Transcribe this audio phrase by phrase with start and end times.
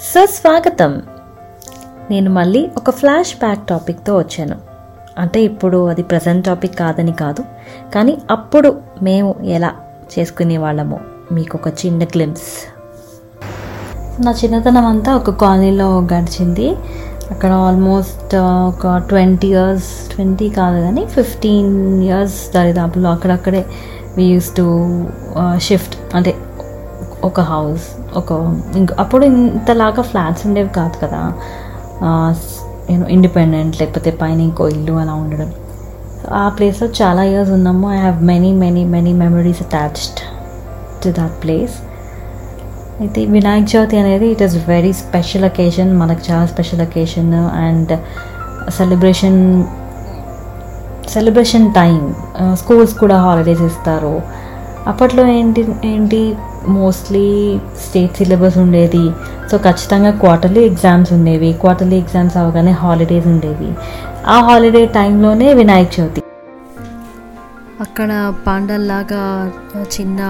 [0.00, 1.02] సుస్వాగతం
[2.10, 4.56] నేను మళ్ళీ ఒక ఫ్లాష్ బ్యాక్ టాపిక్తో వచ్చాను.
[5.18, 7.44] అంటే ఇప్పుడు అది ప్రజెంట్ టాపిక్ కాదని కాదు
[7.94, 9.74] కానీ అప్పుడు మేము ఎలా
[10.12, 11.00] చేసుకునే వాళ్ళము
[11.32, 12.48] మీకు ఒక చిన్న క్లిమ్స్
[14.20, 16.68] నా చిన్నతనం అంతా ఒక కాలనీలో గడిచింది.
[17.30, 23.66] అక్కడ ఆల్మోస్ట్ ఒక ట్వంటీ ఇయర్స్ ట్వంటీ కాదు కానీ ఫిఫ్టీన్ ఇయర్స్ దరిదాపులో అక్కడక్కడే
[24.16, 24.66] వీ యూస్ టు
[25.56, 26.34] షిఫ్ట్ అంటే
[27.28, 27.84] ఒక హౌస్
[28.20, 28.32] ఒక
[29.02, 31.20] అప్పుడు ఇంతలాగా ఫ్లాట్స్ ఉండేవి కాదు కదా.
[32.92, 35.50] యూనో ఇండిపెండెంట్ లేకపోతే పైన ఇంకో ఇల్లు అలా ఉండడం.
[36.40, 37.86] ఆ ప్లేస్లో చాలా ఇయర్స్ ఉన్నాము.
[37.96, 40.20] I have many many many memories attached
[41.02, 41.76] to that place
[43.00, 47.32] అయితే వినాయక చవితి అనేది it is very special occasion మనకు చాలా special occasion
[47.64, 47.92] and
[48.78, 49.40] celebration
[51.14, 51.98] celebration time
[52.60, 54.14] schools కూడా హాలిడేస్ ఇస్తారు.
[54.90, 56.20] అప్పట్లో ఏంటి ఏంటి
[56.76, 57.26] మోస్ట్లీ
[57.84, 59.04] స్టేట్ సిలబస్ ఉండేది.
[59.50, 61.50] సో ఖచ్చితంగా క్వార్టర్లీ ఎగ్జామ్స్ ఉండేవి.
[61.62, 63.70] క్వార్టర్లీ ఎగ్జామ్స్ అవగానే హాలిడేస్ ఉండేవి.
[64.34, 66.22] ఆ హాలిడే టైంలోనే వినాయక చవితి.
[67.84, 68.10] అక్కడ
[68.46, 69.22] పాండల్లాగా
[69.94, 70.20] చిన్న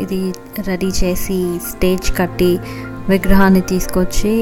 [0.00, 0.20] ఇది
[0.68, 1.38] రెడీ చేసి
[1.70, 2.52] స్టేజ్ కట్టి
[3.08, 4.32] విగ్రహాన్ని తీసుకొచ్చి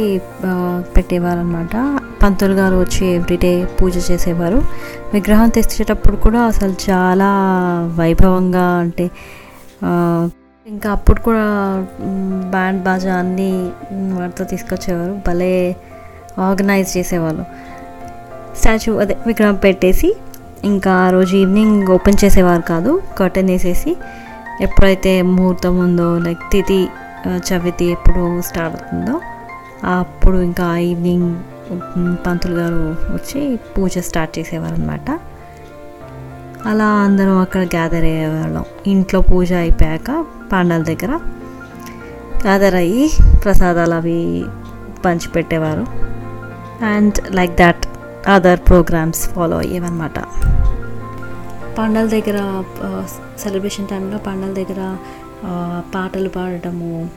[0.96, 1.76] పెట్టేవారు అనమాట
[2.22, 4.58] పంతులు గారు వచ్చి ఎవ్రీడే పూజ చేసేవారు.
[5.14, 7.30] విగ్రహం తెచ్చేటప్పుడు కూడా అసలు చాలా
[8.00, 9.06] వైభవంగా అంటే
[10.66, 11.44] ఇంకా అప్పుడు కూడా
[12.50, 13.72] బ్యాండ్ బాజా అన్నీ
[14.12, 15.22] వాటితో తీసుకొచ్చేవారు.
[15.28, 15.76] భలే
[16.38, 17.44] ఆర్గనైజ్ చేసేవాళ్ళు.
[18.56, 20.16] స్టాచ్యూ అదే విగ్రహం పెట్టేసి
[20.64, 23.96] ఇంకా ఆ రోజు ఈవినింగ్ ఓపెన్ చేసేవారు కాదు కర్టెన్ వేసేసి
[24.60, 26.88] ఎప్పుడైతే ముహూర్తం ఉందో లైక్ తిథి
[27.48, 29.20] చవితి ఎప్పుడు స్టార్ట్ అవుతుందో
[29.84, 31.30] అప్పుడు ఇంకా ఈవినింగ్
[32.26, 32.82] పంతులు గారు
[33.14, 35.10] వచ్చి పూజ స్టార్ట్ చేసేవారు అనమాట
[36.66, 38.64] అలా అందరం అక్కడ గ్యాదర్ అయ్యేవాళ్ళం.
[38.86, 41.12] ఇంట్లో పూజ అయిపోయాక పాండాల దగ్గర
[42.44, 43.10] గ్యాదర్ అయ్యి
[43.44, 44.44] ప్రసాదాలు అవి
[45.04, 45.86] పంచిపెట్టేవారు.
[46.84, 47.86] And like that
[48.28, 50.18] other programmes follow అయ్యేవన్నమాట.
[51.78, 52.38] పండల దగ్గర
[53.38, 54.96] సెలబ్రేషన్ టైంలో పండల దగ్గర
[55.94, 57.08] పాటలు పాడటము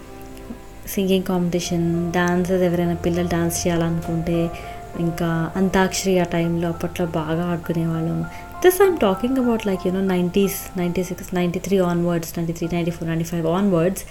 [0.96, 4.52] సింగింగ్ కాంపిటీషన్ డాన్సెస్ ఎవరైనా పిల్లలు డాన్స్ చేయాలనుకుంటే
[5.00, 8.26] ఇంకా అంతాక్షరి ఆ టైంలో అప్పట్లో బాగా ఆడుకునేవాళ్ళం.
[8.64, 12.92] This I'm talking about like you know nineties ninety six ninety three onwards ninety three ninety
[12.92, 14.04] four ninety five onwards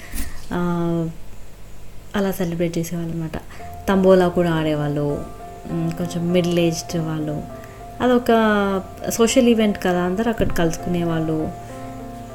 [2.17, 3.39] అలా సెలబ్రేట్ చేసేవాళ్ళు అనమాట
[3.89, 5.25] తంబోలా కూడా ఆడేవాళ్ళు
[5.71, 7.43] కొంచెం మిడిల్ ఏజ్డ్ వాళ్ళు.
[8.03, 8.31] అదొక
[9.11, 11.51] సోషల్ ఈవెంట్ కదా అందరూ అక్కడ కలుసుకునేవాళ్ళు.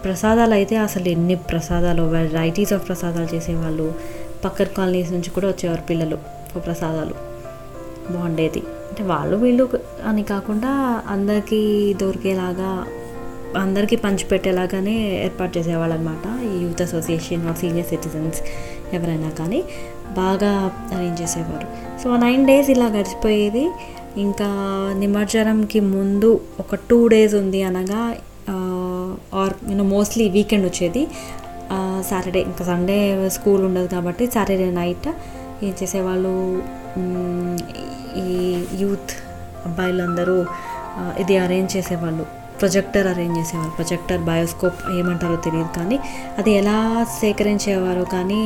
[0.03, 3.95] ప్రసాదాలు అయితే అసలు ఎన్ని ప్రసాదాలు వెరైటీస్ ఆఫ్ ప్రసాదాలు చేసేవాళ్ళు.
[4.45, 6.17] పక్కన కాలనీస్ నుంచి కూడా వచ్చేవారు పిల్లలు
[6.59, 7.26] ప్రసాదాలు.
[8.13, 8.61] బాగుండేది.
[8.89, 9.65] అంటే వాళ్ళు వీళ్ళు
[10.09, 10.71] అని కాకుండా
[11.15, 11.61] అందరికీ
[12.01, 12.71] దొరికేలాగా
[13.63, 14.95] అందరికీ పంచిపెట్టేలాగానే
[15.25, 18.39] ఏర్పాటు చేసేవాళ్ళు అనమాట ఈ youth association or senior citizens
[18.95, 19.59] ఎవరైనా కానీ
[20.17, 20.51] బాగా
[20.95, 21.67] అరేంజ్ చేసేవారు.
[22.03, 23.65] సో నైన్ డేస్ ఇలా గడిచిపోయేది.
[24.25, 24.49] ఇంకా
[25.03, 26.29] నిమజ్జనంకి ముందు
[26.59, 28.01] ఒక టూ డేస్ ఉంది అనగా
[29.41, 31.03] ఆర్ నేను మోస్ట్లీ వీకెండ్ వచ్చేది.
[32.09, 32.99] సాటర్డే ఇంకా సండే
[33.37, 35.09] స్కూల్ ఉండదు కాబట్టి సాటర్డే నైట్
[35.63, 36.33] ఏం చేసేవాళ్ళు
[38.25, 38.33] ఈ
[38.81, 39.13] యూత్
[39.65, 40.45] అబ్బాయిలందరూ
[41.19, 42.25] ఇది అరేంజ్ చేసేవాళ్ళు.
[42.59, 43.71] ప్రొజెక్టర్ అరేంజ్ చేసేవారు.
[43.77, 45.97] ప్రొజెక్టర్ బయోస్కోప్ ఏమంటారో తెలియదు కానీ
[46.37, 46.77] అది ఎలా
[47.19, 48.41] సేకరించేవారో కానీ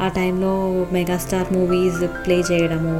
[0.00, 0.52] ఆ టైంలో
[0.92, 2.96] మెగాస్టార్ మూవీస్ ప్లే చేయడము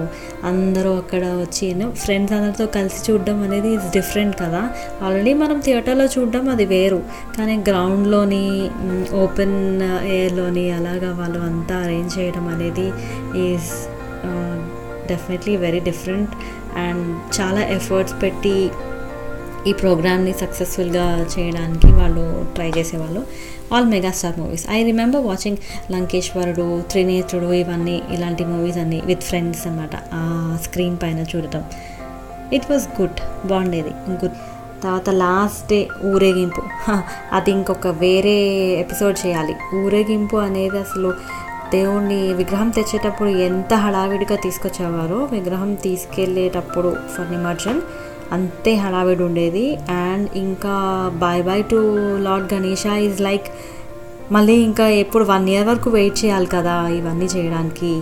[0.50, 1.68] అందరూ అక్కడ వచ్చి
[2.04, 4.62] ఫ్రెండ్స్ అందరితో కలిసి చూడడం అనేది ఇస్ డిఫరెంట్ కదా.
[5.02, 7.00] ఆల్రెడీ మనం థియేటర్లో చూడడం అది వేరు.
[7.36, 8.44] కానీ గ్రౌండ్లోని
[9.24, 9.58] ఓపెన్
[10.16, 12.86] ఎయిర్లోని అలాగా వాళ్ళు అంతా అరేంజ్ చేయడం అనేది
[13.46, 13.70] is
[15.08, 16.32] definitely very different
[16.78, 17.06] and
[17.38, 18.56] చాలా ఎఫర్ట్స్ పెట్టి
[19.66, 23.22] ఈ ప్రోగ్రామ్ని సక్సెస్ఫుల్గా చేయడానికి వాళ్ళు ట్రై చేసేవాళ్ళు.
[23.74, 24.70] All megastar movies.
[24.70, 25.56] I remember watching
[25.92, 31.62] Lankeshwarudu Trinetrudu ఇవన్నీ ఇలాంటి మూవీస్ అన్ని విత్ ఫ్రెండ్స్ అనమాట ఆ స్క్రీన్ పైన చూడటం.
[32.52, 33.90] ఇట్ వాస్ గుడ్ బాగుండేది.
[34.10, 34.32] గుడ్
[34.84, 36.62] తర్వాత లాస్ట్ డే ఊరేగింపు.
[37.32, 38.36] అది ఇంకొక వేరే
[38.80, 39.54] ఎపిసోడ్ చేయాలి.
[39.76, 41.14] ఊరేగింపు అనేది అసలు
[41.70, 47.80] దేవుణ్ణి విగ్రహం తెచ్చేటప్పుడు ఎంత హడావిడిగా తీసుకొచ్చేవారో విగ్రహం తీసుకెళ్ళేటప్పుడు ఫర్ నిమర్జన్
[48.32, 49.66] అంతే హడావిడి ఉండేది.
[50.04, 50.74] అండ్ ఇంకా
[51.22, 51.78] bye bye to
[52.26, 53.48] lord Ganesha is like
[54.34, 57.92] మళ్ళీ ఇంకా ఎప్పుడు వన్ ఇయర్ వరకు వెయిట్ చేయాలి కదా ఇవన్నీ చేయడానికి.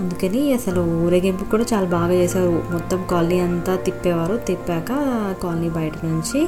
[0.00, 2.52] అందుకని అసలు ఊరేగింపు కూడా చాలా బాగా చేశారు.
[2.72, 4.36] మొత్తం కాలనీ అంతా తిప్పేవారు.
[4.48, 4.90] తిప్పాక
[5.42, 6.40] కాలనీ బయట నుంచి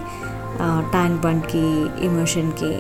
[0.95, 1.67] ట్యాంక్ బండ్కి
[2.09, 2.73] ఇమోషన్కి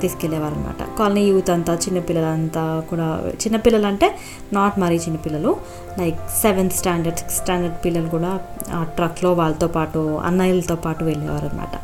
[0.00, 4.08] తీసుకెళ్ళేవారు అనమాట కాలనీ యూత్ అంతా చిన్నపిల్లలంతా కూడా చిన్నపిల్లలు అంటే
[4.52, 5.52] నాట్ మరీ చిన్నపిల్లలు.
[5.98, 8.32] Like seventh standard sixth standard పిల్లలు కూడా
[8.72, 11.74] ఆ ట్రక్లో వాళ్ళతో పాటు అన్నయ్యలతో పాటు వెళ్ళేవారు అనమాట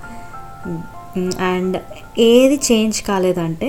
[1.44, 3.68] అండ్ mm, mm, ఏది చేంజ్ కాలేదంటే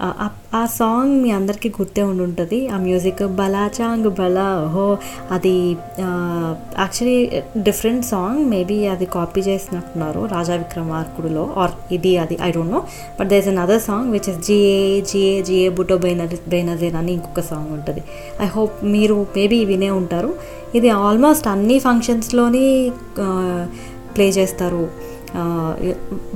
[0.00, 0.30] ఆ-
[0.66, 4.98] సాంగ్ మీ అందరికీ గుర్తే ఉండి ఉంటుంది ఆ మ్యూజిక్ బలాచాంగ్ బలా హో
[5.30, 5.54] అది
[6.78, 7.18] యాక్చువల్లీ
[7.62, 12.82] డిఫరెంట్ సాంగ్ మేబీ అది కాపీ చేసినట్టున్నారు రాజా విక్రమార్కుడులో ఆర్ ఇది అది I don't know
[13.20, 17.40] but there's an other song which is GA జిఏ జిఏ బుటో బైనర్ బైనజేన్ అని ఇంకొక
[17.40, 18.02] సాంగ్ ఉంటుంది.
[18.40, 20.34] ఐ హోప్ మీరు మేబీ వినే ఉంటారు.
[20.74, 22.66] ఇది ఆల్మోస్ట్ అన్ని ఫంక్షన్స్లోని
[24.16, 24.82] ప్లే చేస్తారు.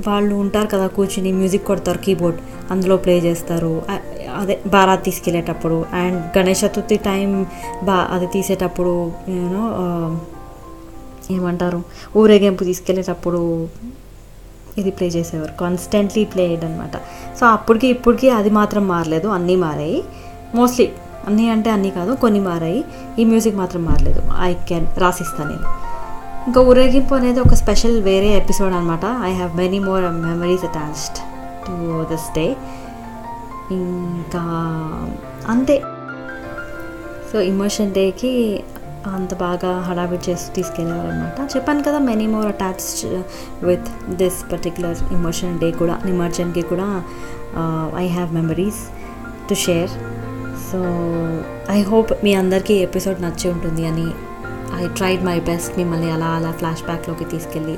[0.07, 2.39] వాళ్ళు ఉంటారు కదా కూర్చుని మ్యూజిక్ కొడతారు కీబోర్డ్
[2.71, 3.71] అందులో ప్లే చేస్తారు.
[4.41, 7.29] అదే బారాత్ తీసుకెళ్ళేటప్పుడు అండ్ గణేష్ చతుర్థి టైం
[7.83, 8.93] బా అది తీసేటప్పుడు
[9.29, 9.65] యూనో
[11.31, 11.79] ఏమంటారు
[12.17, 13.41] ఊరేగింపు తీసుకెళ్ళేటప్పుడు
[14.77, 15.53] ఇది ప్లే చేసేవారు.
[15.59, 16.95] కాన్స్టెంట్లీ ప్లేడ్ అనమాట
[17.39, 19.99] సో అప్పటికి ఇప్పటికి అది మాత్రం మారలేదు అన్నీ మారాయి.
[20.55, 20.87] మోస్ట్లీ
[21.27, 22.79] అన్నీ అంటే అన్నీ కాదు కొన్ని మారాయి.
[23.19, 24.21] ఈ మ్యూజిక్ మాత్రం మారలేదు.
[24.47, 25.67] ఐ క్యాన్ రాసిస్తాను నేను.
[26.47, 31.19] ఇంకా ఊరేగింపు అనేది ఒక స్పెషల్ వేరే ఎపిసోడ్ అనమాట I have many more memories attached
[31.65, 31.75] to
[32.13, 32.45] this day
[33.71, 34.41] ఇంకా
[35.47, 35.81] అంతే.
[37.31, 38.31] సో ఇమోషన్ డేకి
[39.05, 43.15] అంత బాగా హడావిడి చేసి తీసుకెళ్ళేవారు అనమాట చెప్పాను కదా many more attached
[43.65, 46.87] with this particular emotion day కూడా నిమజ్జన్కి కూడా
[47.97, 48.81] I have memories
[49.49, 49.89] to share
[50.71, 50.79] so
[51.71, 54.07] I hope మీ అందరికీ ఎపిసోడ్ నచ్చి ఉంటుంది అని
[54.75, 57.77] ఐ ట్రైడ్ మై బెస్ట్ మిమ్మల్ని అలా అలా ఫ్లాష్ బ్యాక్లోకి తీసుకెళ్ళి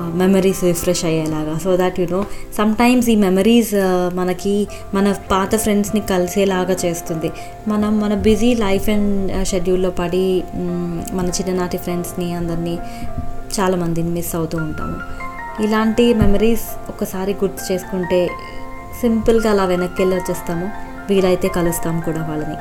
[0.00, 1.58] మెమరీస్ రిఫ్రెష్ అయ్యేలాగా.
[1.58, 2.24] So that you know
[2.74, 3.72] sometimes ఈ మెమరీస్
[4.14, 7.30] మనకి మన పాత ఫ్రెండ్స్ని కలిసేలాగా చేస్తుంది.
[7.68, 10.44] మనం మన బిజీ లైఫ్ అండ్ షెడ్యూల్లో పడి
[11.12, 12.78] మన చిన్ననాటి ఫ్రెండ్స్ని అందరినీ
[13.60, 14.96] చాలామందిని మిస్ అవుతూ ఉంటాము.
[15.62, 18.20] ఇలాంటి మెమరీస్ ఒకసారి గుర్తు చేసుకుంటే
[19.00, 20.68] సింపుల్గా అలా వెనక్కి వెళ్ళి వచ్చేస్తాము.
[21.08, 22.56] వీలైతే కలుస్తాం కూడా వాళ్ళని.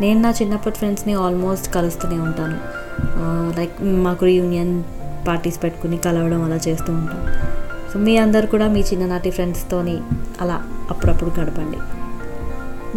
[0.00, 2.58] నేను నా చిన్నప్పటి ఫ్రెండ్స్ని ఆల్మోస్ట్ కలుస్తూనే ఉంటాను.
[3.58, 4.84] లైక్ మాకు యూనియన్
[5.28, 7.22] పార్టీస్ పెట్టుకుని కలవడం అలా చేస్తూ ఉంటాం.
[7.92, 10.00] సో మీ అందరు కూడా మీ చిన్ననాటి ఫ్రెండ్స్తోని
[10.40, 11.78] అలా అప్పుడప్పుడు గడపండి.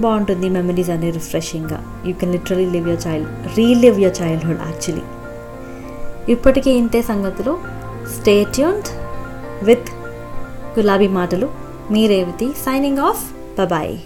[0.01, 2.03] బాగుంటుంది మెమరీస్ అన్ని రిఫ్రెషింగ్గా.
[2.05, 5.05] You can literally live your child relive your childhood actually.
[6.31, 7.57] ఇప్పటికీ ఇంతే సంగతులు.
[8.19, 8.89] Stay tuned
[9.65, 9.89] with
[10.79, 11.49] Gulabi Matalu.
[11.91, 13.23] Me Revathi signing off.
[13.65, 13.97] Bye